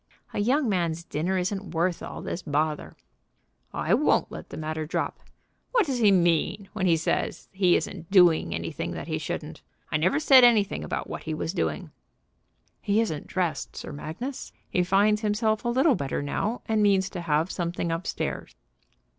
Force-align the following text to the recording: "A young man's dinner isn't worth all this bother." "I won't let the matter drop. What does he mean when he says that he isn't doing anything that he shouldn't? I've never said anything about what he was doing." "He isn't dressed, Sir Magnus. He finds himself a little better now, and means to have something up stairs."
"A 0.33 0.39
young 0.39 0.67
man's 0.67 1.03
dinner 1.03 1.37
isn't 1.37 1.75
worth 1.75 2.01
all 2.01 2.23
this 2.23 2.41
bother." 2.41 2.95
"I 3.71 3.93
won't 3.93 4.31
let 4.31 4.49
the 4.49 4.57
matter 4.57 4.83
drop. 4.87 5.19
What 5.73 5.85
does 5.85 5.99
he 5.99 6.11
mean 6.11 6.69
when 6.73 6.87
he 6.87 6.97
says 6.97 7.45
that 7.51 7.57
he 7.59 7.75
isn't 7.75 8.09
doing 8.09 8.51
anything 8.51 8.93
that 8.93 9.05
he 9.07 9.19
shouldn't? 9.19 9.61
I've 9.91 9.99
never 10.01 10.19
said 10.19 10.43
anything 10.43 10.83
about 10.83 11.07
what 11.07 11.25
he 11.25 11.35
was 11.35 11.53
doing." 11.53 11.91
"He 12.81 12.99
isn't 12.99 13.27
dressed, 13.27 13.75
Sir 13.75 13.91
Magnus. 13.91 14.51
He 14.71 14.83
finds 14.83 15.21
himself 15.21 15.63
a 15.63 15.69
little 15.69 15.93
better 15.93 16.23
now, 16.23 16.63
and 16.65 16.81
means 16.81 17.07
to 17.11 17.21
have 17.21 17.51
something 17.51 17.91
up 17.91 18.07
stairs." 18.07 18.55